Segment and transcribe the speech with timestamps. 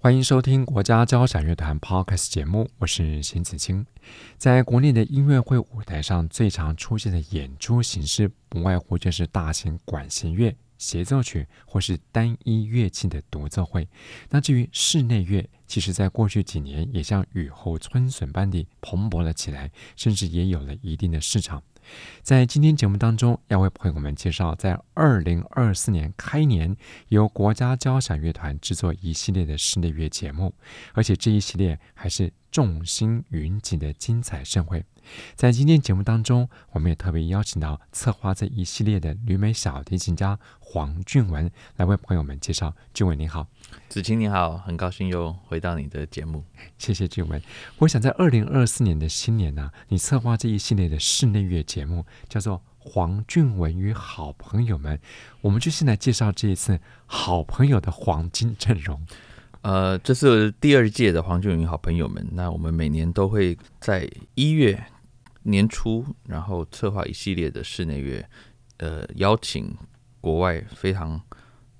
[0.00, 3.84] 欢迎收听国家交响乐团 Podcast 节目，我是邢子清。
[4.36, 10.54] 在国内的音乐会舞台上，最常出现的演出形式，不外乎就是大型管弦乐。
[10.78, 13.88] 协奏曲或是单一乐器的独奏会。
[14.30, 21.60] 那至于室内乐，其实在过去几年也像雨后春笋般地蓬勃了起来，甚至也有了一定的市场。
[22.22, 26.76] 在今天节目当中，要为朋友们介绍，在二零二四年开年
[27.08, 30.54] 由国家交响乐团制作一系列的室内乐节目，
[30.92, 34.84] 而且这一系列还是众星云集的精彩盛会。
[35.34, 42.74] 在今天节目当中，我们也特别邀请到策划这一系列的旅美小提琴家黄俊文来为朋友们介绍。
[42.92, 43.46] 俊文你好，
[43.88, 46.44] 子清你好，很高兴又回到你的节目。
[46.76, 47.40] 谢谢俊文。
[47.78, 54.98] 我想在二零二四年的新年呢、啊，你策划这一系列的室内乐节目，叫做《黄俊文与好朋友们》，
[55.40, 59.06] 我们就先来介绍这一次好朋友的黄金阵容。
[59.62, 62.26] 呃，这是第二届的黄俊云好朋友们。
[62.32, 64.82] 那我们每年都会在一月。
[65.44, 68.22] 年初，然后策划一系列的室内乐，
[68.78, 69.74] 呃，邀请
[70.20, 71.18] 国外非常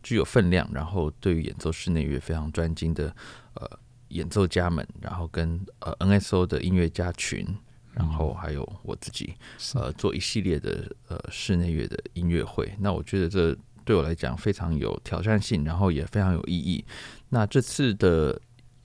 [0.02, 3.14] 具有分量，然后对于演奏室内乐非常专精的
[3.54, 3.68] 呃
[4.08, 7.46] 演奏家们，然后跟呃 NSO 的音乐家群，
[7.92, 9.34] 然后还有我自己，
[9.74, 12.72] 呃，做一系列的呃室内乐的音乐会。
[12.78, 16.82] 那我觉得这对我来讲非常有挑战性，然后也非常有意义。
[17.28, 18.40] 那这次的。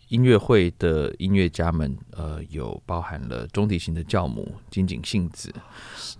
[0.10, 5.52] 音乐会的音乐家们，呃，有包含了中提琴的教母金井幸子，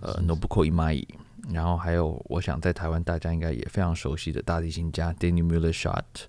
[0.00, 1.06] 呃，Nobuko Imai，
[1.52, 6.24] 然后还有我想在台湾大家应该也非常熟悉的大提琴家 Danny Mueller-Schott，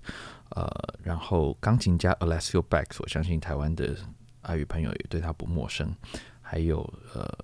[0.50, 0.70] 呃，
[1.02, 3.96] 然后钢琴家 Alessio Bax，我相信台湾的
[4.42, 5.92] 爱语朋友也对他不陌生，
[6.40, 7.36] 还有呃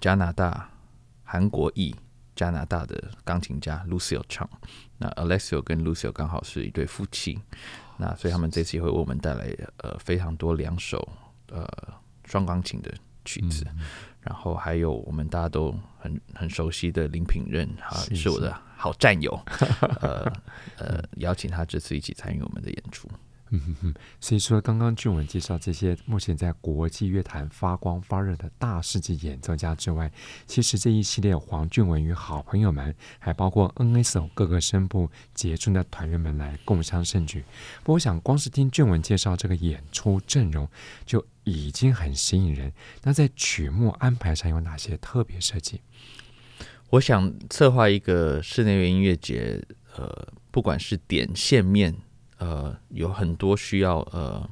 [0.00, 0.70] 加拿大
[1.22, 1.94] 韩国裔
[2.38, 4.46] 加拿大的钢琴家 Lucille Chang，
[4.96, 7.36] 那 Alessio 跟 Lucille 刚好是一对夫妻。
[7.96, 10.96] 那所以他们这次也会为我们带来呃非常多两首
[11.50, 11.66] 呃
[12.24, 12.94] 双钢琴的
[13.24, 13.84] 曲子，嗯，
[14.20, 19.36] 然后还有我们大家都很很熟悉的林品任啊，是我的好战友，
[20.00, 20.32] 呃
[20.76, 23.10] 呃邀请他这次一起参与我们的演出。
[23.50, 30.12] 嗯哼哼，所以说刚刚俊文介绍这些目前在国际乐坛发光发热的大师级演奏家之外，
[30.46, 37.42] 其实这一系列黄俊文与好朋友们，还包括 NSO 各个声部杰出的团员们来共襄盛举。
[37.78, 40.68] 不过我想光是听俊文介绍这个演出阵容
[41.06, 42.70] 就已经很吸引人。
[43.02, 45.80] 那在曲目安排上有哪些特别设计？
[46.90, 49.62] 我想策划一个室内乐音乐节，
[49.96, 51.94] 呃，不管是点线面。
[52.38, 54.48] 呃，有很多需要呃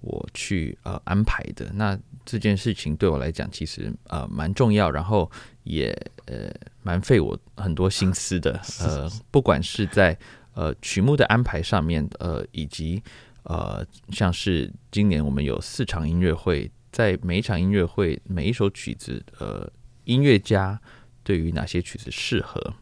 [0.00, 1.70] 我去呃安排的。
[1.74, 5.30] 那这件事情对我来讲，其实呃蛮重要，然后
[5.64, 5.90] 也
[6.26, 6.50] 呃
[6.82, 8.60] 蛮费我很多心思的。
[8.80, 10.16] 呃，不管是在
[10.54, 13.02] 呃曲目的安排上面，呃，以及
[13.44, 19.70] 呃像是今年我们有四场音乐会，在每一场音乐会每一首曲子，呃，
[20.04, 20.80] 音乐家
[21.22, 22.74] 对于哪些曲子适合，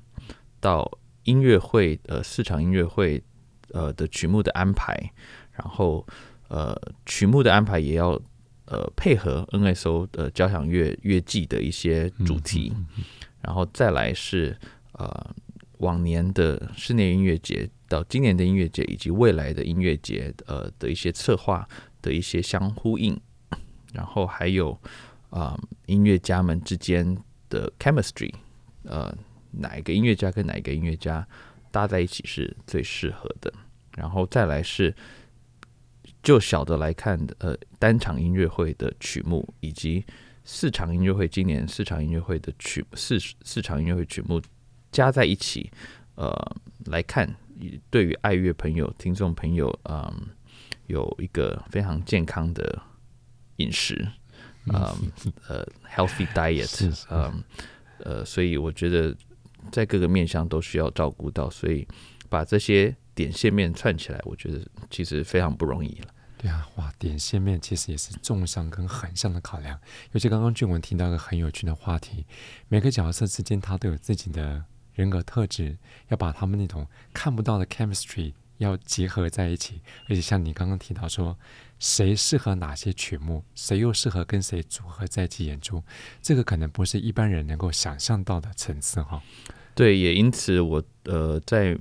[0.61, 0.91] 到
[1.25, 3.23] 音乐会呃四场音乐会。
[3.73, 4.95] 呃的曲目的安排，
[5.53, 6.07] 然后
[6.49, 6.77] 呃
[7.07, 8.21] 曲目的安排也要
[8.67, 12.73] 呃配合 NSO 的交响乐乐季的一些主题，
[13.43, 14.57] 然后再来是
[14.93, 15.35] 呃
[15.79, 21.67] 往年的室内音乐节到今年的音乐节以及未来的音乐节呃的一些策划
[22.03, 23.19] 的一些相呼应，
[23.93, 24.73] 然后还有
[25.31, 27.17] 啊、呃、音乐家们之间
[27.49, 28.33] 的 chemistry，
[28.85, 29.13] 呃
[29.53, 31.27] 哪一个音乐家跟哪一个音乐家。
[31.71, 33.53] 搭在一起是最适合的，
[33.97, 34.95] 然后再来是
[36.23, 40.05] 就小的来看的，呃，单场音乐会的曲目，以及
[40.45, 44.41] 四场音乐会，今年四场音乐会的曲四四场音乐会曲目
[44.91, 45.71] 加在一起，
[46.17, 46.33] 呃，
[46.87, 47.35] 来看，
[47.89, 50.15] 对于爱乐朋友、听众朋友，嗯、呃，
[50.89, 52.83] 有一个非常健康的
[53.57, 54.07] 饮食，
[54.67, 54.75] 嗯，
[55.49, 57.43] 呃，healthy diet， 嗯，
[57.99, 59.17] 呃，所以我觉得。
[59.71, 61.87] 在各个面相都需要照顾到，所以
[62.29, 66.09] 把这些点线面串起来，我觉得其实非常不容易了。
[66.39, 69.79] 对啊，哇，点线面其实也是纵向跟横向的考量。
[70.13, 72.25] 尤其刚刚俊文提到一个很有趣的话题，
[72.69, 74.65] 每个角色之间他都有自己的
[74.95, 75.77] 人格特质，
[76.09, 81.37] 要把他们那种看不到的 chemistry 要结合在一起，而且像你刚刚提到说，
[81.79, 85.83] 谁适合哪些曲目，谁又适合跟谁组合在一起演出，
[86.21, 89.23] 这个可能不是一般人能够想象到的层次哈。
[89.75, 91.77] 对，也因此我呃在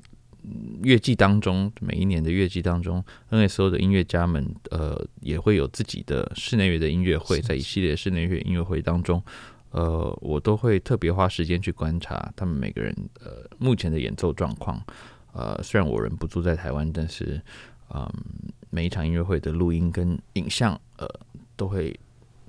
[0.82, 9.22] 乐季当中，每一年的乐季当中，NSO 的音乐家们呃也会有自己的室内乐的音乐会，在一系列室内乐音乐会当中，
[9.72, 14.82] 呃，我都会特别花时间去观察他们每个人呃目前的演奏状况。
[15.40, 17.42] 呃，虽然我人不住在台湾，但是
[17.94, 18.14] 嗯、呃，
[18.70, 21.08] 每一场音乐会的录音跟影像呃
[21.56, 21.98] 都会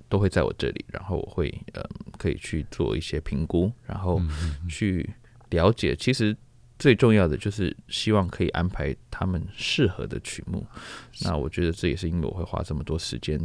[0.09, 1.83] 都会在我这里，然后我会呃
[2.19, 4.21] 可以去做一些评估，然后
[4.69, 5.09] 去。
[5.51, 6.37] 了解，其实
[6.79, 10.65] 最重要的就是希望可以安排他们适合的曲目。
[11.23, 13.37] 那我觉得这也是因为我会花这么多时间，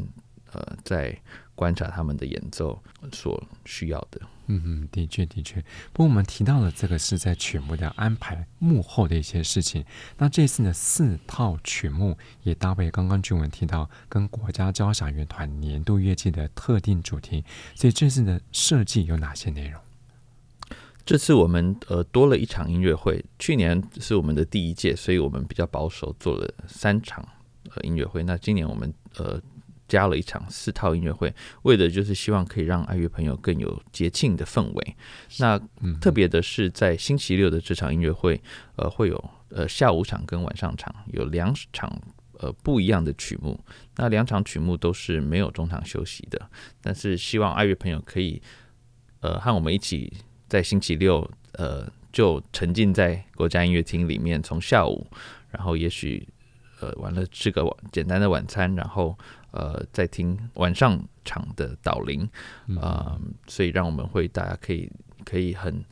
[0.55, 1.17] 呃，在
[1.53, 2.81] 观察他们的演奏
[3.11, 4.21] 所需要的。
[4.47, 5.59] 嗯嗯，的确的确。
[5.91, 9.83] 不过我们提到了这个是在曲目的安排幕后的一些事情。
[10.17, 17.43] 那这次呢，四套曲目也搭配刚刚俊文提到跟国家交响乐团年度乐季的特定主题，
[17.73, 19.81] 所以这次的设计有哪些内容？
[21.05, 27.27] 这次我们呃多了一场音乐会，去年是我们的第一届，所以我们比较保守做了三场
[27.75, 28.23] 呃音乐会。
[28.23, 29.41] 那今年我们呃
[29.87, 31.33] 加了一场四套音乐会，
[31.63, 34.95] 为的就是希望可以让爱乐朋友更有节庆的氛围。
[35.39, 35.59] 那
[36.01, 38.41] 特别的是在星期六的这场音乐会，
[38.75, 41.91] 呃会有呃下午场跟晚上场有两场
[42.39, 43.59] 呃不一样的曲目。
[43.95, 46.49] 那两场曲目都是没有中场休息的，
[46.81, 48.41] 但是希望爱乐朋友可以
[49.19, 50.11] 呃和我们一起。
[50.47, 55.05] 在星期六，呃，就沉浸在国家音乐厅里面，从下午，
[55.49, 56.25] 然后也许，
[56.79, 59.17] 呃，完了吃个简单的晚餐，然后，
[59.55, 62.21] 呃，在听晚上场的导聆，
[62.77, 64.91] 啊、呃，所以让我们会大家可以
[65.23, 65.83] 可以很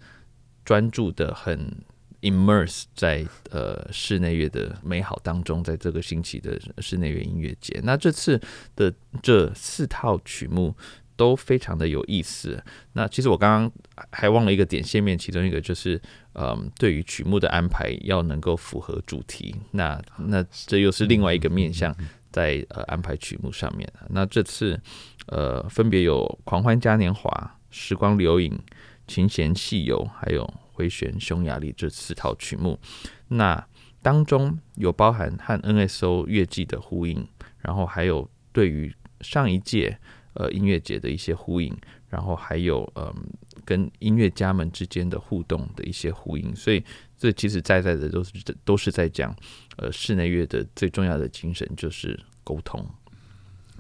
[0.66, 1.74] 专注的，很
[2.22, 7.80] immerse 在呃室内乐的美好当中，在这个星期的室内乐音乐节。
[7.84, 8.40] 那这次
[8.76, 10.76] 的这四套曲目。
[11.16, 12.62] 都非常的有意思。
[12.94, 13.72] 那其实我刚刚
[14.10, 16.02] 还忘了一个点线面，其中一个就是，
[16.34, 19.56] 嗯，对于曲目的安排要能够符合主题。
[19.72, 21.96] 那那这又是另外一个面向，
[22.34, 23.88] 在呃安排曲目上面。
[24.10, 24.78] 那这次
[25.28, 27.30] 呃分别有《狂欢嘉年华》、
[27.70, 28.52] 《时光流影》、
[29.08, 30.44] 《琴弦细游》还有
[30.74, 32.78] 《回旋匈牙利》这四套曲目。
[33.30, 33.66] 那
[34.02, 37.26] 当中有包含和 NSO 乐季的呼应，
[37.60, 39.98] 然后还有对于上一届。
[40.36, 41.72] 呃，音乐节的一些呼应，
[42.10, 43.16] 然后还有嗯、呃，
[43.64, 46.84] 跟音乐家们之间的互动的一些呼应，所以
[47.18, 48.32] 这其实在在的都是
[48.66, 49.36] 都是在讲，
[49.78, 52.86] 呃，室内乐的最重要的精神就是沟通。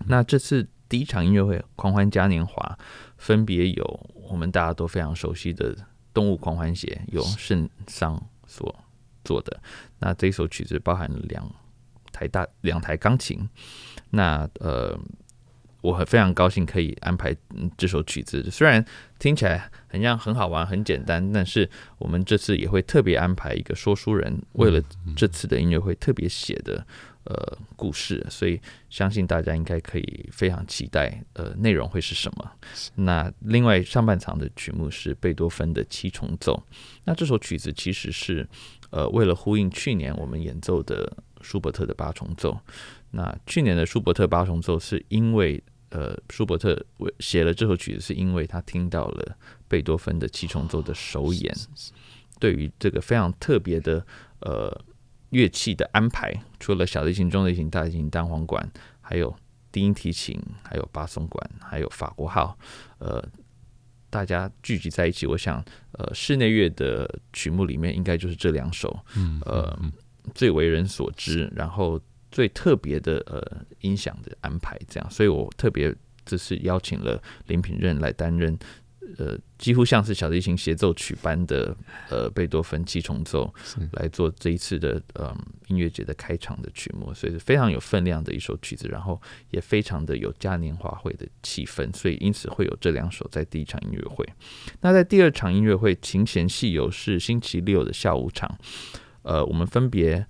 [0.06, 2.78] 那这次第一场音乐会《狂欢嘉年华》，
[3.18, 5.76] 分别有我们大家都非常熟悉的
[6.14, 8.74] 《动物狂欢节》，由圣桑所
[9.24, 9.62] 做的。
[10.00, 11.50] 那这首曲子包含了两
[12.12, 13.50] 台大两台钢琴，
[14.10, 15.00] 那呃。
[15.84, 17.36] 我很非常高兴可以安排
[17.78, 18.84] 这首曲子，虽然
[19.20, 24.82] 听起来很像很好玩、很简单，但是我们这次也会特别安排一个说书人，为了
[25.14, 26.88] 这次的音乐会特别写的
[27.26, 32.52] 呃故事，所以相信大家应该可以非常期待呃内容会是什么。
[32.96, 36.64] 那另外上半场的曲目是贝多芬的七重奏，
[37.04, 38.48] 那这首曲子其实是
[38.90, 41.12] 呃为了呼应去年我们演奏的
[41.42, 42.58] 舒伯特的八重奏，
[43.12, 45.62] 那去年的舒伯特八重奏是因为
[45.94, 46.76] 呃，舒伯特
[47.20, 51.56] 写了这首曲子，是因为他听到了贝多芬的七重奏的首演。
[52.40, 54.04] 对于这个非常特别的
[54.40, 54.76] 呃
[55.30, 58.68] 乐器的安排，除了小提琴、中提琴、大提琴、单簧管，
[59.02, 59.36] 还有
[59.72, 62.58] 低音提琴，还有巴松管，还有法国号，
[62.98, 63.24] 呃，
[64.10, 69.00] 大家聚集在一起，我想，呃，室内乐的曲目里面，应该就是这两首，
[69.46, 69.80] 呃，
[70.34, 72.02] 最为人所知，然后。
[72.34, 78.58] 最特别的呃音响的安排，这样，所以我特别这次邀请了林品任来担任，
[79.20, 81.78] 呃，几乎像是小提琴协奏曲般的
[82.10, 83.54] 呃贝多芬七重奏
[83.92, 85.32] 来做这一次的呃
[85.68, 89.22] 音乐节的开场的曲目，所以是非常有分量的一首曲子，然后
[89.52, 94.28] 也非常的有嘉年华会的气氛，所以因此会有这两首在第一场音乐会。
[94.82, 98.58] 那在第二场音乐会，琴弦戏游是星期六的下午场，
[99.22, 100.26] 呃，我们分别。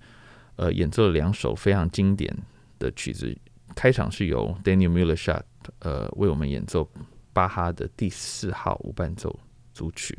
[0.56, 2.36] 呃，演奏了两首非常经典
[2.78, 3.36] 的曲子。
[3.74, 5.42] 开场是由 Daniel Mueller-Schott
[5.80, 6.88] 呃为我们演奏
[7.32, 9.36] 巴哈的第四号无伴奏
[9.72, 10.16] 组曲，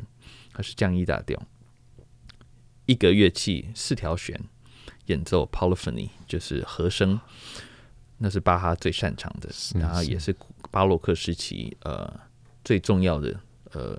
[0.52, 1.40] 它是降 E 大调，
[2.84, 4.38] 一个乐器四条弦
[5.06, 7.18] 演奏 Polyphony 就是和声，
[8.18, 9.48] 那是巴哈最擅长的，
[9.80, 10.36] 然后也是
[10.70, 12.12] 巴洛克时期呃
[12.62, 13.40] 最重要的
[13.72, 13.98] 呃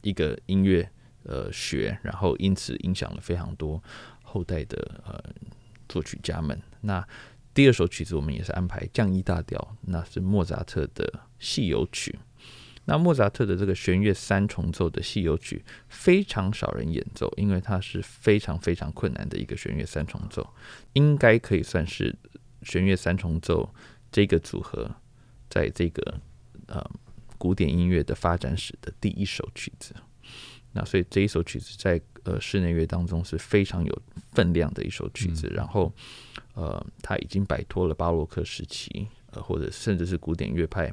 [0.00, 0.88] 一个音乐
[1.24, 3.82] 呃学，然后因此影响了非常多
[4.22, 5.22] 后代的呃。
[5.88, 6.60] 作曲家们。
[6.80, 7.06] 那
[7.54, 12.18] 第二首曲子我们也是安排降一大调，那是莫扎特的戏游曲。
[12.88, 20.48] 那莫扎特的这个弦乐三重奏的戏游曲非常少人演奏，因为它是非常非常困难的一个弦乐三重奏，
[20.92, 22.14] 应该可以算是
[22.62, 23.74] 弦乐三重奏
[24.12, 24.88] 这个组合
[25.50, 26.20] 在这个
[26.68, 26.88] 呃
[27.38, 29.92] 古典音乐的发展史的第一首曲子。
[30.72, 34.02] 那所以这一首曲子在呃室内乐当中是非常有
[34.32, 35.92] 分量的一首曲子，然后
[36.54, 40.92] 呃它已经摆脱了巴洛克时期呃或者甚至是古典乐派。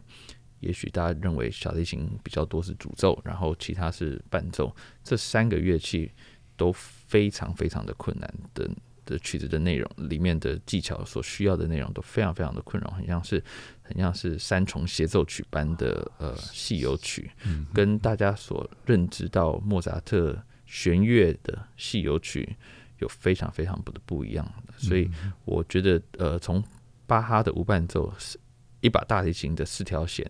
[0.60, 4.74] 也许大家认为小提琴比较多是主奏，然后其他是伴奏，
[5.04, 6.10] 这三个乐器
[6.56, 8.70] 都非常非常的困难的
[9.06, 13.44] 的曲子的内容里面的技巧所需要的内容都非常非常的困扰，很像是
[13.82, 17.30] 很像是三重协奏曲般的呃戏游曲，
[17.74, 20.42] 跟大家所认知到莫扎特
[20.74, 22.58] 弦乐的戏游曲
[22.98, 25.08] 有非常非常不的不一样的，所以
[25.46, 26.64] 我觉得呃从
[27.06, 28.40] 巴哈的无伴奏是。
[28.86, 30.30] 一把大提琴的四条弦，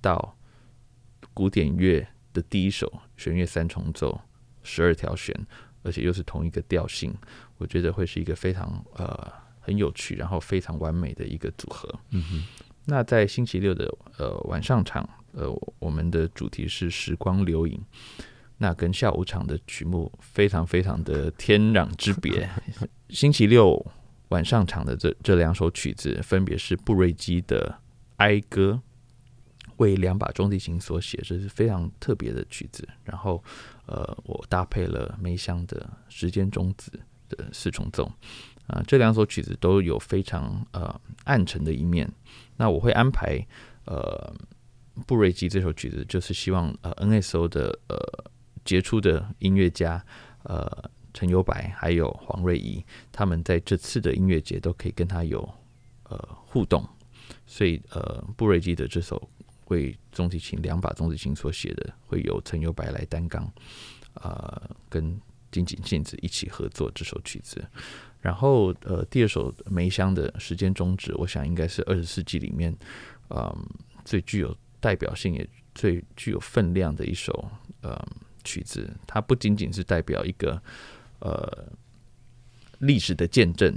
[0.00, 0.36] 到
[1.32, 4.20] 古典乐的第一首弦乐三重奏，
[4.64, 5.32] 十二条弦，
[5.84, 7.14] 而且又是同一个调性，
[7.56, 11.88] 我觉得会是一个非常呃很有趣，然后非常完美的一个组合。
[12.10, 12.44] 嗯哼。
[12.84, 15.48] 那在星期六的呃晚上场，呃
[15.78, 17.80] 我们的主题是时光流影，
[18.58, 22.48] 那跟下午场的曲目非常非常的天壤之别。
[23.08, 23.84] 星期六。
[24.30, 27.80] 晚上场的这这两首曲子，分别是布瑞基的
[28.16, 28.78] 哀歌，
[29.78, 32.86] 为两把中提琴所写，这是非常特别的曲子。
[33.04, 33.42] 然后，
[33.86, 36.90] 呃，我搭配了梅香的时间终止
[37.30, 38.04] 的四重奏，
[38.66, 42.06] 啊、呃，这两首曲子都有非常呃暗沉的一面。
[42.58, 43.42] 那我会安排
[43.86, 44.30] 呃
[45.06, 47.96] 布瑞基这首曲子，就是希望呃 NSO 的呃
[48.68, 50.04] 杰出的音乐家
[50.42, 50.90] 呃。
[51.14, 55.40] 陈友白还有黄瑞怡，他们在这次的音乐节都可以跟他有
[56.04, 56.86] 呃互动，
[57.44, 59.28] 所以呃布瑞基的这首
[59.64, 63.50] 为中提琴两把中提琴所写的，会由陈友白来担纲，
[64.14, 65.18] 呃跟
[65.50, 67.66] 金井静子一起合作这首曲子。
[68.20, 72.70] 然后呃第二首梅香的时间终止，我想应该是二十世纪里面
[73.30, 73.58] 嗯、呃、
[74.04, 78.06] 最具有代表性也最具有分量的一首呃
[78.48, 78.88] 曲子。
[79.06, 80.62] 它不仅仅是代表一个。
[81.20, 81.66] 呃，
[82.78, 83.74] 历史的见证，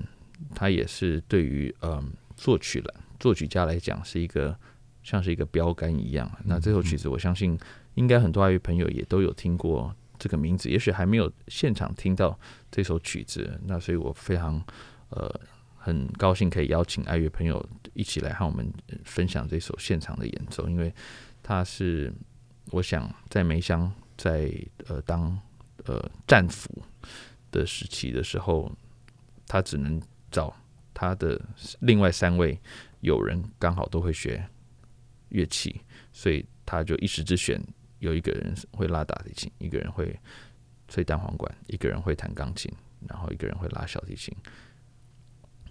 [0.54, 2.04] 它也是对于嗯、呃、
[2.38, 4.56] 作曲了作曲家来讲是一个
[5.02, 6.32] 像是一个标杆一样。
[6.46, 7.58] 那这首曲子，我相信
[7.96, 13.60] 应该很多爱乐朋友也都有听过这个名字，也许还没有现场听到这首曲子。
[13.66, 14.64] 那所以我非常
[15.10, 15.42] 呃
[15.76, 18.72] 很高兴可以邀请爱乐朋友一起来和我们
[19.04, 20.94] 分享这首现场的演奏，因为
[21.42, 22.14] 它是
[22.70, 24.52] 我想在梅湘在
[24.88, 25.40] 呃当
[25.86, 26.70] 呃战俘。
[27.54, 28.72] 的时期的时候，
[29.46, 30.02] 他只能
[30.32, 30.56] 找
[30.94, 31.38] 他的
[31.82, 32.58] 另外三位
[33.02, 34.42] 友人，刚好都会学
[35.28, 35.82] 乐器，
[36.14, 37.62] 所以他就一时之选，
[38.00, 40.18] 有一个人会拉大提琴，一个人会
[40.88, 42.72] 吹单簧管，一个人会弹钢琴，
[43.06, 44.34] 然后一个人会拉小提琴，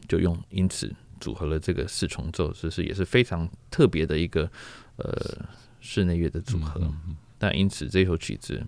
[0.07, 4.53] 就用因此组合了这个四重奏，这是也是非常特别的一个
[4.97, 5.49] 呃
[5.81, 6.95] 室内乐的组合。
[7.41, 8.65] 但因此这首曲子。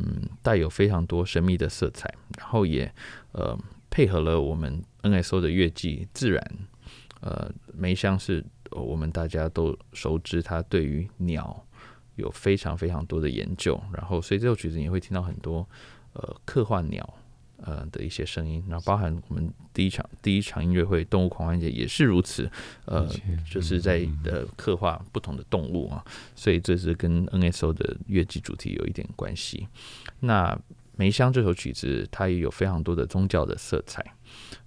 [0.00, 2.92] 嗯，带有非常多神秘的色彩，然后也
[3.30, 3.56] 呃
[3.88, 6.44] 配合了我们 NSO 的乐季自然，
[7.20, 11.64] 呃梅香是我们大家都熟知，它对于鸟
[12.16, 15.64] 有非常非常多的研究，然后所以这首曲子你会听到很多
[16.14, 17.14] 呃刻画鸟。
[17.62, 22.50] 呃的一些声音，然后包含我们第一场第一场音乐会《动物狂欢节》也是如此，
[22.84, 23.08] 呃，
[23.50, 29.66] 就是在呃刻画不同的动物啊，所以这是跟 NSO 的乐季主题有一点关系。
[30.20, 30.58] 那
[30.96, 34.04] 梅香这首曲子，它也有非常多的宗教的色彩，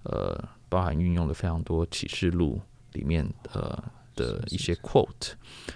[0.02, 2.60] 呃，包含运用了非常多启示录
[2.92, 3.82] 里面呃
[4.14, 5.32] 的一些 quote，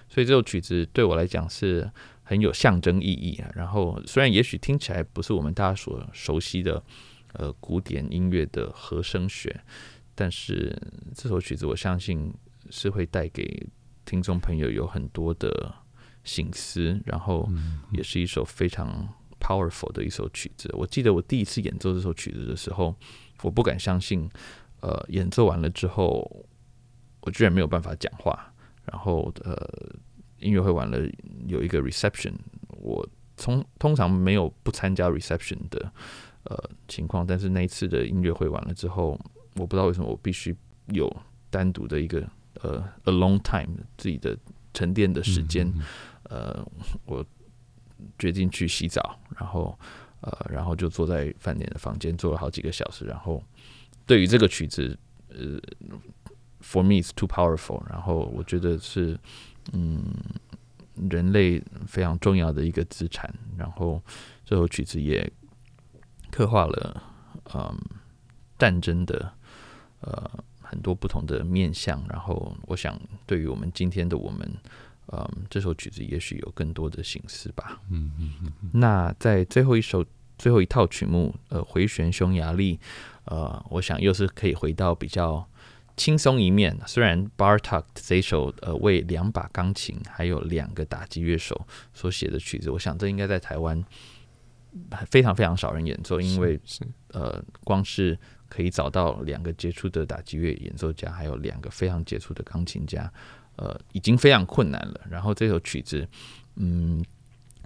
[0.09, 1.90] 所以这首曲子对我来讲是
[2.33, 3.51] 很有象征意义啊。
[3.55, 6.83] 然后虽然也许听起来不是我们大家所熟悉的。
[7.35, 9.59] 呃，古典音乐的和声学，
[10.15, 10.77] 但是
[11.15, 12.31] 这首曲子我相信
[12.69, 13.67] 是会带给
[14.05, 15.75] 听众朋友有很多的
[16.25, 17.49] 醒思，然后
[17.91, 19.09] 也是一首非常
[19.41, 20.69] powerful 的一首曲子。
[20.75, 22.95] 我记得我第一次演奏这首曲子的时候，
[23.41, 24.29] 我不敢相信，
[24.83, 26.47] 呃，演奏完了之后，
[27.23, 28.53] 我居然没有办法讲话。
[28.85, 29.57] 然后呃，
[30.42, 30.99] 音乐会完了
[31.46, 32.34] 有一个 reception，
[32.68, 35.92] 我从通常没有不参加 reception 的。
[36.44, 39.16] 呃，情况，但是那一次的音乐会完了之后，
[39.54, 40.52] 我不知道为什么我必须
[40.87, 41.08] 有
[41.50, 44.37] 单独的一个呃 alone time 自己的
[44.75, 45.64] 沉淀的时间，
[46.30, 46.66] 嗯、呃，
[47.06, 47.25] 我
[48.18, 49.78] 决定去洗澡，然后
[50.20, 53.40] 呃，然后就坐在饭店的房间坐了好几个小时，然后
[54.04, 55.61] 对于这个曲子，呃
[56.61, 57.88] ，For me it's too powerful。
[57.88, 59.16] 然后我觉得是，
[59.73, 60.04] 嗯，
[61.11, 63.33] 人类非常重要的一个资产。
[63.57, 64.02] 然后
[64.45, 65.31] 这首曲子也
[66.31, 67.02] 刻画了，
[67.54, 67.76] 嗯，
[68.59, 69.33] 战争的，
[70.00, 72.02] 呃，很多不同的面相。
[72.09, 74.52] 然后我想，对于我们今天的我们，
[75.09, 77.81] 嗯，这首曲子也许有更多的形式吧。
[77.90, 78.71] 嗯嗯嗯。
[78.73, 80.04] 那在最后一首。
[80.38, 82.81] 最后一套曲目，呃，回旋匈牙利，
[83.26, 85.47] 呃，我想又是可以回到比较
[85.96, 86.76] 轻松一面。
[86.87, 93.84] 虽然 Bartok 这一首，呃，为两把钢琴还有两个打击乐手所写的曲子，我想这应该在台湾
[95.08, 96.58] 非常非常少人演奏，因为
[97.08, 98.18] 呃，光是
[98.49, 103.12] 可以找到两个杰出的打击乐演奏家，还有两个非常杰出的钢琴家，
[103.56, 105.00] 呃，已经非常困难了。
[105.11, 106.08] 然后这首曲子，
[106.56, 107.04] 嗯。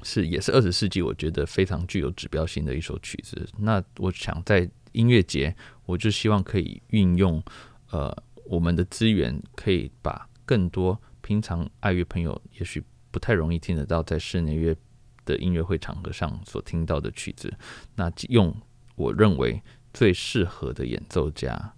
[0.03, 3.49] 是，也是二十世纪，我觉得非常具有指标性的一首曲子。
[3.59, 5.57] 那我想在音乐节，
[5.87, 7.43] 我就希望可以运用
[7.91, 14.77] 呃我们的资源，可以把更多平常爱乐朋友也许不太容易听得到，在室内乐
[15.25, 17.53] 的音乐会场合上所听到的曲子，
[17.97, 18.55] 那用
[18.95, 19.63] 我认为
[19.93, 21.75] 最适合的演奏家。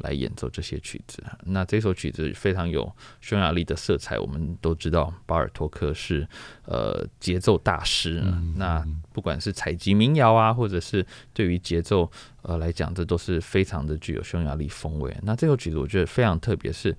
[0.00, 2.90] 来演奏这些曲子，那这首曲子非常有
[3.20, 4.18] 匈牙利的色彩。
[4.18, 6.26] 我们都知道巴尔托克是
[6.64, 12.10] 呃节奏大师，嗯，那不管是采集民谣啊，或者是对于节奏
[12.42, 15.16] 呃来讲，这都是非常的具有匈牙利风味。
[15.22, 16.96] 那这首曲子我觉得非常特别，是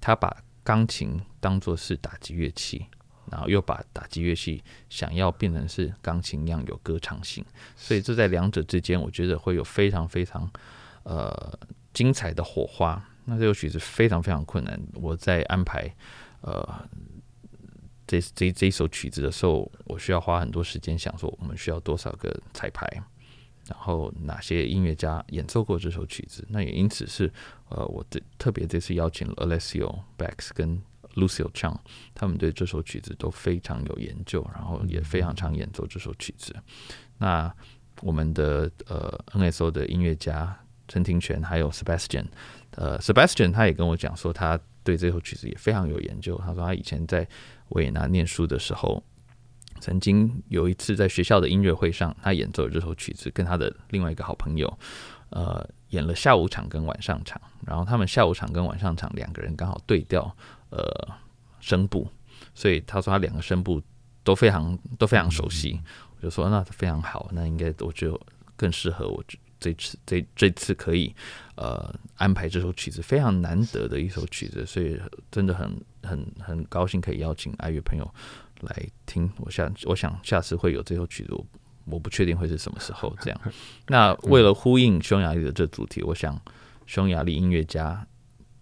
[0.00, 2.86] 他把钢琴当作是打击乐器，
[3.30, 7.44] 然后又把打击乐器想要变成是钢琴一样有歌唱性，
[7.76, 10.50] 所以这在两者之间，我觉得会有非常非常
[11.04, 11.58] 呃。
[11.92, 14.80] 精彩的火花，那这首曲子非常非常困难。
[14.94, 15.94] 我在安排
[16.40, 16.88] 呃
[18.06, 22.86] 这这这首曲子的时候，我需要花很多时间想说，我们需要多少个彩排，
[23.68, 26.44] 然后哪些音乐家演奏过这首曲子。
[26.48, 27.32] 那也因此是
[27.68, 30.82] 呃，我这特别这次邀请了 Alessio Bex 跟
[31.14, 31.78] Lucille Chang，
[32.14, 36.54] 他们对这首曲子都非常有研究，然后也非常常演奏这首曲子。
[37.18, 37.54] 那
[38.00, 40.58] 我们的呃 NSO 的音乐家。
[40.88, 42.26] 陈庭泉还有 Sebastian，
[42.72, 46.36] 呃，Sebastian 他也跟我讲说，他对这首曲子也非常有研究。
[46.44, 47.26] 他说他以前在
[47.70, 49.02] 维也纳念书的时候，
[49.80, 54.78] 曾经有一次在学校的音乐会上，他演奏了这首曲子，跟他的另外一个好朋友，
[55.30, 57.40] 呃，演了下午场跟晚上场。
[57.66, 60.36] 然后他们下午场跟晚上场两个人刚好对调，
[60.70, 60.82] 呃，
[61.60, 62.08] 声部，
[62.54, 63.80] 所以他说他两个声部
[64.24, 65.80] 都非常都非常熟悉。
[66.16, 68.20] 我就说那非常好，那应该我就
[68.56, 69.24] 更适合我。
[69.62, 71.14] 这次这这次可以
[71.54, 78.04] 呃安排这首曲子，非常难得的一首曲子，所以真的很很很高兴可以邀请爱乐朋友
[78.62, 79.30] 来听。
[79.38, 81.46] 我想我想下次会有这首曲子，我
[81.84, 83.40] 我不确定会是什么时候这样。
[83.86, 86.36] 那为了呼应匈牙利的这主题，我想
[86.86, 88.04] 匈牙利音乐家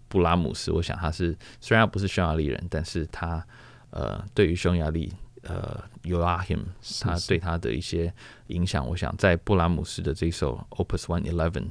[0.07, 3.43] 布拉姆斯，我想他是虽然不是匈牙利人，但是他
[3.89, 5.11] 呃对于匈牙利。
[5.43, 6.61] 呃，Joachim
[7.01, 8.13] 他对他的一些
[8.47, 11.67] 影响，我想在布拉姆斯的这一首 Opus One Eleven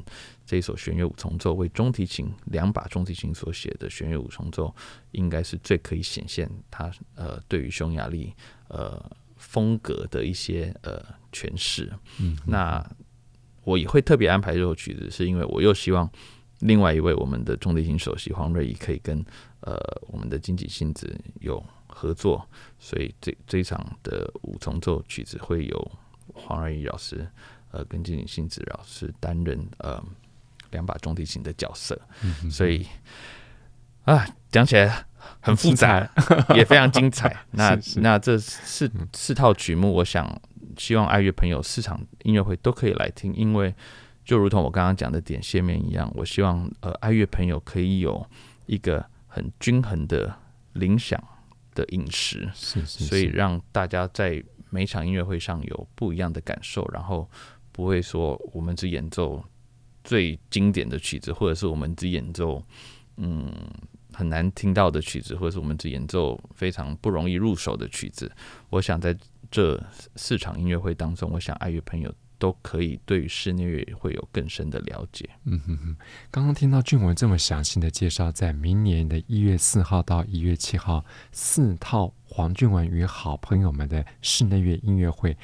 [0.46, 4.74] 这一首弦乐五重奏为中提琴两把中提琴所写的弦乐五重奏，
[5.12, 8.34] 应该是最可以显现他呃对于匈牙利
[8.68, 9.00] 呃
[9.36, 11.92] 风格的一些呃诠释。
[12.18, 12.84] 嗯，那
[13.62, 16.10] 我也会特别安排这首曲子，是因为我又希望
[16.60, 19.24] 另外一位我们的中提型首席黄瑞仪可以跟
[19.60, 21.62] 呃我们的金井幸子有。
[21.92, 25.90] 合作，所以这这一场的五重奏曲子会有
[26.32, 27.28] 黄瑞仪老师，
[27.72, 30.02] 呃，跟金井幸子老师担任呃
[30.70, 32.86] 两把中提琴的角色，嗯、所以
[34.04, 35.04] 啊，讲起来
[35.40, 36.08] 很复杂，
[36.54, 37.44] 也非常精彩。
[37.50, 40.40] 那 那这四四套曲目，我想
[40.78, 43.74] 希望爱乐朋友四场音乐会都可以来听，因为
[44.30, 48.24] 就如同我刚刚讲的点线面一样，我希望呃爱乐朋友可以有
[48.66, 50.32] 一个很均衡的
[50.74, 51.20] 领赏。
[51.72, 57.28] 的饮食，是是是，所以让大家在每场音乐会上有不一样的感受，然后
[57.70, 59.42] 不会说我们只演奏
[60.02, 62.60] 最经典的曲子，或者是我们只演奏
[63.16, 63.52] 嗯
[64.12, 68.30] 很难听到的曲子，或者是我们只演奏非常不容易入手的曲子。
[68.68, 69.16] 我想在
[69.48, 69.80] 这
[70.16, 72.12] 四场音乐会当中，我想爱乐朋友。
[72.40, 75.28] 都可以对室内乐会有更深的了解。
[75.44, 75.96] 嗯哼哼，
[76.30, 85.36] 刚刚听到俊文这么详细的介绍，在明年的一月四号到一月七号，四套黄俊文与好朋友们的室内乐音乐会，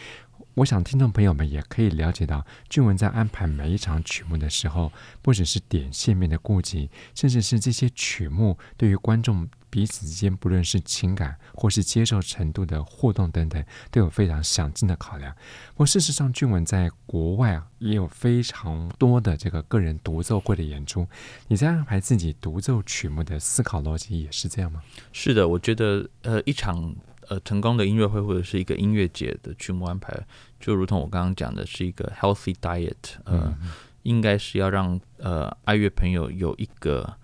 [0.57, 4.91] 我想听众朋友们也可以了解到，俊文在安排每一场曲目的时候，
[5.21, 15.31] 不只是点线面的顾及，甚至是这些曲目对于观众彼此之间，不论是情感或是接受程度的互动等等，都有非常详尽的考量。
[15.75, 21.07] 不过，事实上，俊文在国外啊，也有非常多的这个个人独奏会的演出。
[21.49, 24.83] 你在安排自己独奏曲目的思考逻辑也是这样吗？
[25.13, 26.97] 是的，我觉得，呃，一场。
[27.29, 30.17] 呃，成功的音乐会或者是一个音乐节的曲目安排，
[30.61, 33.71] 就如同我刚刚讲的，是一个 healthy diet，呃，嗯、
[34.05, 37.17] 应该是要让呃爱乐朋友有一个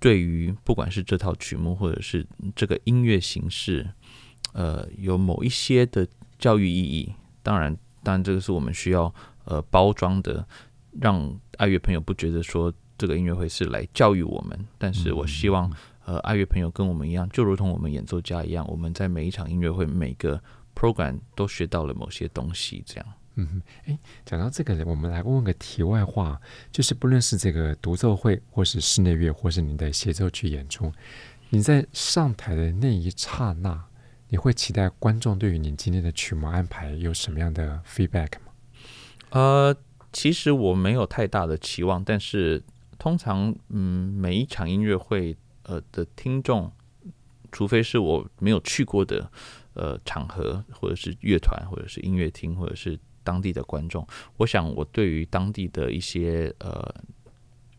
[0.00, 3.88] 对于不管是这套曲目或者是这个音乐形式，
[4.52, 6.06] 呃，有某一些的
[6.38, 7.12] 教育意义。
[7.42, 10.44] 当然，当然这个是我们需要呃包装的，
[11.00, 14.66] 让爱乐朋友不觉得说这个音乐会是来教育我们。
[14.76, 15.70] 但是我希望。
[16.06, 20.40] 呃，爱乐朋友跟我们一样，就如同我们演奏家一样，我们在每一场音乐会、每个
[20.72, 22.80] program 都学到了某些东西。
[22.86, 26.40] 这样，嗯哼，哎，讲到这个，我们来问个题外话，
[26.70, 30.92] 就是不论是这个独奏会，或是室内乐，或是您的协奏曲演出，
[31.50, 33.84] 你在上台的那一刹那，
[34.28, 38.52] 你会期待观众对于你今天的曲目安排有什么样的 feedback 吗？
[39.30, 39.76] 呃，
[40.12, 42.62] 其实我没有太大的期望，但是
[42.96, 45.36] 通常，嗯，每一场音乐会。
[45.66, 46.72] 呃的听众，
[47.52, 49.30] 除非是我没有去过的
[49.74, 56.94] 呃场合，或者是乐团，或者是音乐厅，或者是当地的观众，我想我对于当地的一些呃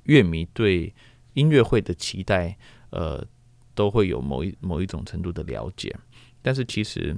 [0.04, 0.94] 乐迷对
[1.34, 2.58] 音乐会的期待，
[2.92, 3.26] 呃
[3.74, 5.96] 都会有某一某一种程度的了解。
[6.42, 7.18] 但是其实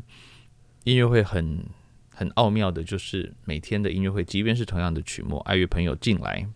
[0.84, 1.66] 音乐会很
[2.14, 6.48] 很奥妙的，就是每天的音乐会，即便是同样的曲目，爱乐朋友进来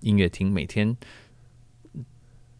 [0.00, 0.96] 音乐厅，每天。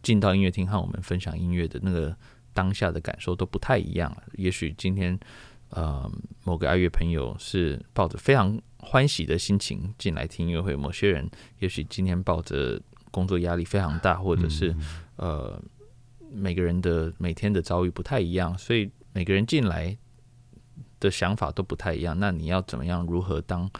[0.04, 2.16] 进到音乐厅和我们分享音乐的那个
[2.52, 4.16] 当下的感受都不太一样。
[4.34, 5.18] 也许今天，
[5.70, 6.08] 呃，
[6.44, 14.76] 某个爱乐朋友是抱着非常欢喜的心情进来听音乐会；某些人也许今天抱着工作压力非常大，或者是
[15.16, 15.60] 呃，
[16.30, 19.96] 每个人的每天的遭遇不太一样，所以每个人进来
[21.00, 22.16] 的想法都不太一样。
[22.20, 23.06] 那你要怎么样？
[23.06, 23.70] 如何当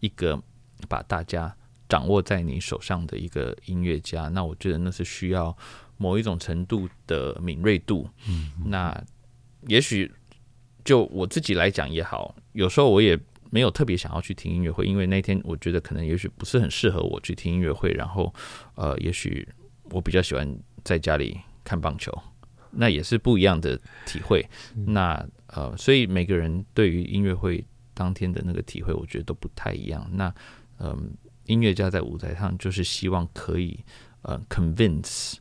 [0.00, 0.42] 一个
[0.88, 1.54] 把大家
[1.88, 5.56] 掌握在你手上的一个音乐家，那我觉得那是需要
[5.98, 8.08] 某一种程度的敏锐度。
[8.28, 9.04] 嗯，那
[9.68, 10.10] 也许
[10.84, 13.18] 就我自己来讲也好，有时候我也
[13.50, 17.92] 没有特别想要去听音乐会，因为那天我觉得可能也许不是很适合我去听音乐会。
[17.92, 18.34] 然后，
[18.74, 19.46] 呃，也许
[19.90, 22.12] 我比较喜欢在家里看棒球，
[22.70, 24.44] 那也是不一样的体会。
[24.86, 30.08] 那呃，所以每个人对于音乐会当天的那个体会，我觉得都不太一样。
[30.12, 30.34] 那
[30.78, 30.88] 嗯。
[30.88, 30.98] 呃
[31.46, 33.78] 音乐家在舞台上就是希望可以
[34.22, 35.34] 呃 convince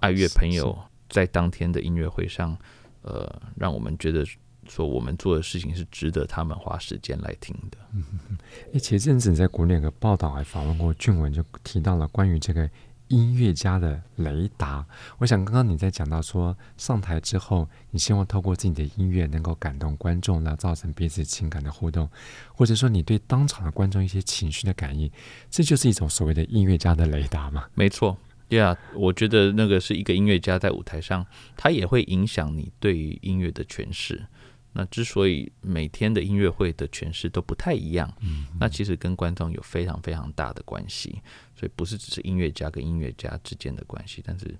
[0.00, 2.56] 爱乐朋友在当天的音乐会上，
[3.02, 4.24] 呃，让我们觉得
[4.68, 7.78] 说我们做的事情是值得他们花时间来听的。
[7.92, 8.38] 嗯嗯，
[8.74, 12.68] 哎，前阵子在国内有个报道还访问过俊文，就提到了关于这个。
[13.08, 14.84] 音乐家的雷达，
[15.18, 22.08] 我想刚刚你在讲到说上台之后，你希望透过自己的音乐能够感动观众，来造成彼此情感的互动，
[22.54, 25.10] 或者说你对当场的观众一些情绪的感应，
[25.50, 27.64] 这就是一种所谓的音乐家的雷达嘛？
[27.74, 28.16] 没错，
[28.48, 34.26] 对啊，我觉得那个是一个音乐家在舞台上，他也会影响你对于音乐的诠释。
[34.72, 41.20] 那之所以每天的音乐会的诠释都不太一样，嗯，那其实跟观众有非常非常大的关系。
[41.56, 44.56] 所以不是只是音乐家跟音乐家之间的关系，但是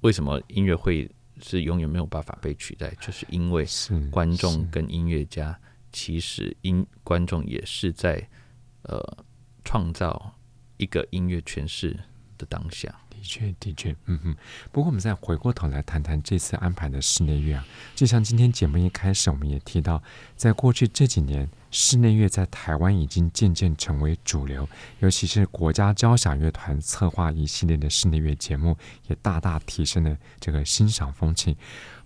[0.00, 1.08] 为什么音乐会
[1.40, 2.92] 是永远没有办法被取代？
[3.00, 3.64] 就是因为
[4.10, 5.56] 观众跟音乐家
[5.92, 8.28] 其实音观众也是在
[8.82, 9.24] 呃
[9.64, 10.34] 创造
[10.78, 11.96] 一个音乐诠释
[12.36, 12.98] 的当下。
[13.20, 14.36] 的确，的确，嗯哼。
[14.72, 17.66] 不过，我们再回过头来谈谈这次安排的室内乐啊。
[17.94, 20.02] 就像今天节目一开始，我们也提到，
[20.36, 24.66] 在过去这几年，室内乐在台湾已经渐渐成为主流，
[25.00, 28.74] 尤其是国家交响乐团策划一系列的室内乐节目，
[29.08, 31.54] 也大大提升了这个欣赏风气。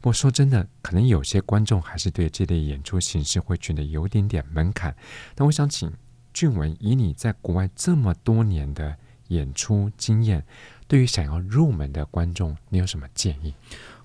[0.00, 4.94] 不过，说真的，可能有些观众还是对这类演出形式会觉得有点点门槛。
[5.36, 5.92] 但我想请
[6.32, 8.96] 俊文，以你在国外这么多年的
[9.28, 10.44] 演出经验，
[10.86, 13.54] 对于想要入门的观众，你有什么建议？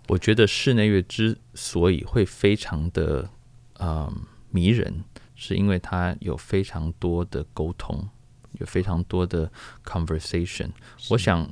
[0.08, 3.30] 我觉得室内乐之所以会非常的
[3.76, 4.12] 呃
[4.50, 5.04] 迷人，
[5.36, 8.10] 是因为它有非常多的沟通，
[8.54, 9.52] 有非常多的
[9.84, 10.70] conversation。
[11.10, 11.52] 我想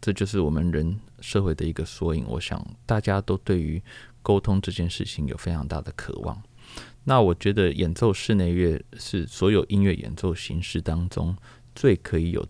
[0.00, 2.24] 这就是我们人社会的一个缩影。
[2.28, 3.82] 我想大家都对于
[4.22, 6.40] 沟通这件事情有非常大的渴望。
[7.02, 11.36] 那我觉得演奏室内乐是所有音乐演奏形式当中
[11.74, 12.46] 最可以有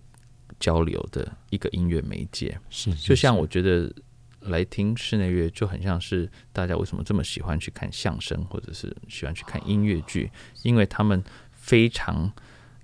[0.58, 3.92] 交流的一个音乐媒介，是，就像我觉得，
[4.40, 10.30] 来听室内乐，就很像是大家为什么这么喜欢去看相声，或者是喜欢去看音乐剧，
[10.62, 12.32] 因为他们非常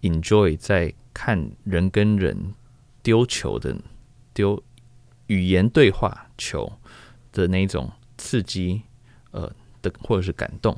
[0.00, 2.54] enjoy 在看人跟人
[3.02, 3.76] 丢球的
[4.34, 4.62] 丢
[5.28, 6.70] 语言对话球
[7.32, 8.82] 的那种刺激，
[9.30, 10.76] 呃的或者是感动。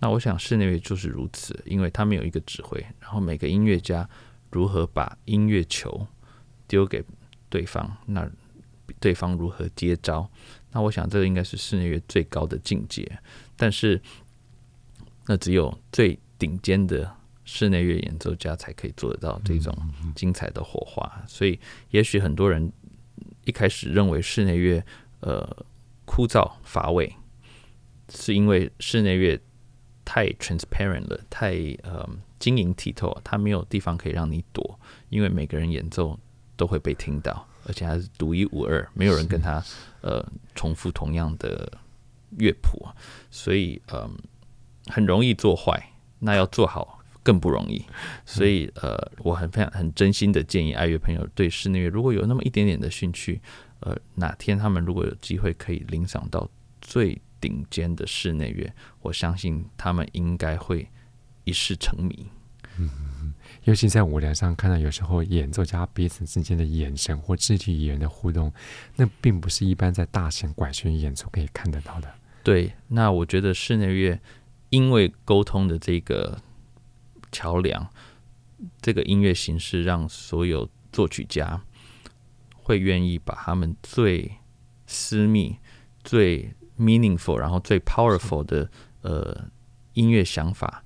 [0.00, 4.06] 那我想室内乐就是如此，因为他们有一个指挥，然后每个音乐家
[4.50, 6.06] 如何把音乐球
[6.74, 7.04] 丢给
[7.48, 8.28] 对方，那。
[9.00, 10.28] 对方如何接招？
[10.70, 13.18] 那我想这个应该是室内乐最高的境界。
[13.56, 14.00] 但是，
[15.26, 17.10] 那只有最顶尖的
[17.46, 19.74] 室内乐演奏家才可以做得到这种
[20.14, 21.24] 精彩的火花。
[21.26, 21.58] 所以，
[21.90, 22.70] 也许很多人
[23.44, 24.84] 一开始认为室内乐
[25.20, 25.64] 呃
[26.04, 27.14] 枯燥乏味，
[28.10, 29.40] 是因为室内乐
[30.04, 32.06] 太 transparent 了，太呃
[32.38, 36.18] 晶莹剔透，它没有地方可以让你躲，因为每个人演奏
[36.56, 37.46] 都会被听到。
[37.66, 39.64] 而且还是独一无二，没有人跟他
[40.02, 40.22] 呃
[40.54, 41.78] 重复同样的
[42.36, 42.86] 乐谱，
[43.30, 44.10] 所以嗯、呃、
[44.92, 45.82] 很容易做坏，
[46.18, 47.82] 那要做好更不容易。
[48.26, 53.40] 所以呃，我很非常很真心的建议爱乐朋友对室内乐如果有那么一点点的兴趣，
[53.80, 56.46] 呃，哪天他们如果有机会可以领赏到
[56.82, 60.86] 最顶尖的室内乐，我相信他们应该会
[61.44, 62.26] 一世成迷。
[62.76, 62.90] 嗯。
[63.64, 68.52] 尤其在舞台上看到，有时候演奏家彼此之间的眼神或肢体语言的互动，
[68.96, 72.14] 那并不是一般在大型管弦演奏可以看得到的。
[72.42, 74.20] 对，那我觉得室内乐
[74.68, 76.38] 因为沟通的这个
[77.32, 77.88] 桥梁，
[78.82, 81.62] 这个音乐形式，让所有作曲家
[82.54, 84.30] 会愿意把他们最
[84.86, 85.56] 私密、
[86.02, 89.46] 最 meaningful，然后最 powerful 的呃
[89.94, 90.84] 音乐想法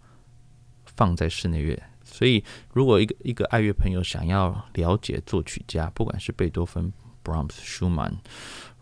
[0.85, 1.83] 放在室内乐。
[2.19, 8.15] 所以，如果一个一个爱乐朋友想要了解作曲家，不管是贝多芬、Brahms、Schumann、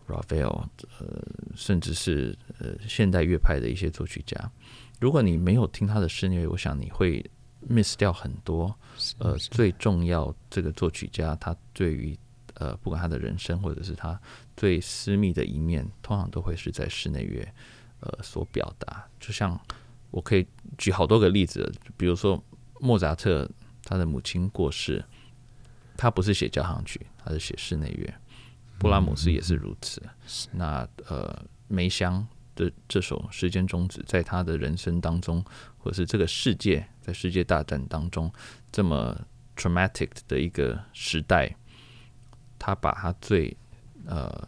[0.07, 0.65] Ravel，
[0.97, 1.23] 呃，
[1.55, 4.51] 甚至是呃现代乐派的一些作曲家，
[4.99, 7.23] 如果你没有听他的室内乐，我想你会
[7.69, 8.75] miss 掉很多。
[9.19, 12.17] 呃，最重要这个作曲家，他对于
[12.55, 14.19] 呃不管他的人生或者是他
[14.55, 17.47] 最私密的一面，通常都会是在室内乐
[17.99, 19.07] 呃所表达。
[19.19, 19.59] 就像
[20.09, 22.43] 我可以举好多个例子，比如说。
[22.79, 23.49] 莫扎特
[23.83, 25.03] 他的母亲过世，
[25.95, 28.13] 他不是写交响曲，他是写室内乐。
[28.79, 30.01] 布拉姆斯也是如此。
[30.51, 35.43] 那呃，梅香的这首《时间终止》在他的人生当中，
[35.77, 38.31] 或者是这个世界在世界大战当中
[38.71, 39.19] 这么
[39.55, 41.55] traumatic 的一个时代，
[42.59, 43.57] 他把他最
[44.05, 44.47] 呃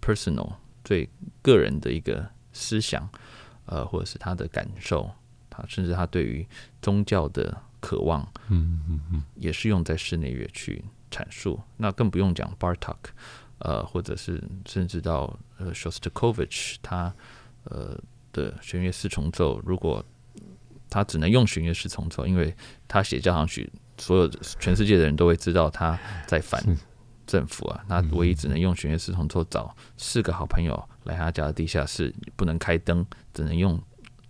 [0.00, 1.08] personal 最
[1.40, 3.08] 个人的一个思想，
[3.66, 5.08] 呃，或者是他的感受。
[5.54, 6.46] 他甚至他对于
[6.80, 11.60] 宗教的渴望，嗯嗯嗯，也是用在室内乐去阐述。
[11.76, 12.96] 那更不用讲 Bartok，
[13.58, 17.14] 呃，或者是甚至到呃 Shostakovich 他
[17.64, 18.00] 呃
[18.32, 20.02] 的弦乐四重奏，如果
[20.88, 22.54] 他只能用弦乐四重奏，因为
[22.88, 26.62] 他写交响曲，所有全世界的人都会知道他在反
[27.26, 27.84] 政府啊。
[27.88, 33.80] 那唯一只能用弦乐四重奏，找四个好朋友来他家的地下室，不能开灯，只能用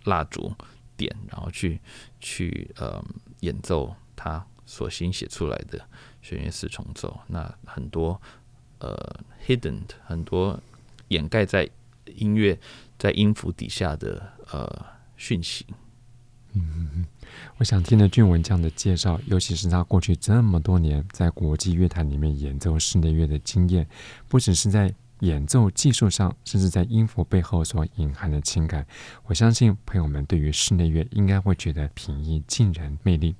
[0.05, 0.53] 蜡烛。
[0.95, 1.79] 点，然后去
[2.19, 3.03] 去呃
[3.41, 5.79] 演奏他所新写出来的
[6.21, 8.19] 弦乐四重奏，那很多
[8.79, 8.95] 呃
[9.45, 10.59] hidden 很多
[11.09, 11.69] 掩盖在
[12.05, 12.57] 音乐
[12.97, 14.85] 在音符底下的呃
[15.17, 15.65] 讯息。
[16.53, 17.05] 嗯，
[17.57, 23.87] 我想听了俊文这样的介绍，尤其是他过去这么多年在国际乐坛里面演奏室内乐的经验，
[24.27, 24.93] 不只是在。
[25.23, 28.85] 演奏技术上，甚至在音符背后所隐含的情感，
[29.23, 33.33] 我相信朋友们对于室内乐应该会觉得平易近人、魅力。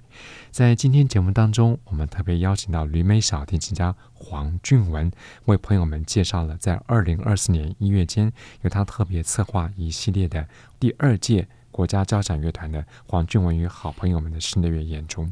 [0.49, 5.11] 在今天节目当中，我们特别邀请到旅美小提琴家黄俊文，
[5.45, 10.47] 为朋友们介绍了在二零二四年一月间，由他特别策划一系列的
[10.79, 11.47] 第二届。
[11.73, 15.27] 国家交响乐团的黄俊文与好朋友们的室内乐演出，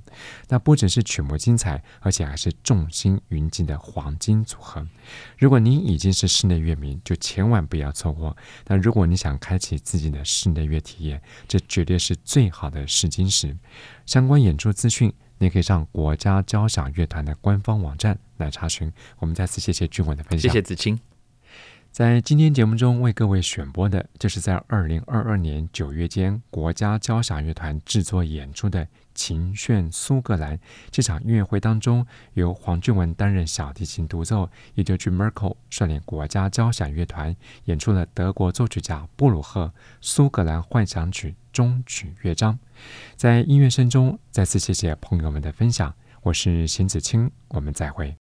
[0.50, 4.86] 那不只是曲目精彩，而且还是众星云集的黄金组合。
[5.38, 8.36] 如果您已经是室内乐迷，就千万不要错过。
[8.66, 13.56] 那如果你想开启自己的室内乐体验，这绝对是最好的试金石。
[14.08, 18.92] 相关演出资讯，你可以上国家交响乐团的官方网站来查询。
[19.20, 21.00] 我们再次谢谢俊文的分享，谢谢子清。
[21.92, 30.58] 在今天节目中为各位选播的，就是在二零二二年九月间国家交响乐团制作演出的《琴炫苏格兰》
[30.90, 39.66] 这场音乐会当中，由黄俊文担任小提琴独奏，也就 Jim Merkel 率领国家交响乐团演出了德国作曲家布鲁赫
[40.00, 42.58] 《苏格兰幻想曲》终曲乐章。
[43.18, 48.21] 在音乐声中，再次谢谢朋友们的分享，我是邢子清，我们再会。